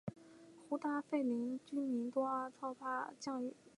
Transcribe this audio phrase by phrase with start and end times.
[0.67, 2.23] 胡达费林县居民多
[2.59, 3.55] 操阿塞拜疆语。